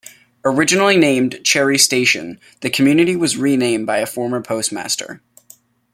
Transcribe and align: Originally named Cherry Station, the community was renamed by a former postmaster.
Originally 0.43 0.97
named 0.97 1.39
Cherry 1.43 1.77
Station, 1.77 2.39
the 2.61 2.71
community 2.71 3.15
was 3.15 3.37
renamed 3.37 3.85
by 3.85 3.99
a 3.99 4.07
former 4.07 4.41
postmaster. 4.41 5.21